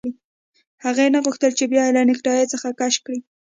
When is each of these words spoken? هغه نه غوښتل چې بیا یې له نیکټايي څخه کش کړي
هغه 0.83 1.03
نه 1.13 1.19
غوښتل 1.25 1.51
چې 1.59 1.65
بیا 1.71 1.83
یې 1.87 1.95
له 1.97 2.01
نیکټايي 2.09 2.45
څخه 2.53 2.67
کش 2.79 2.95
کړي 3.05 3.19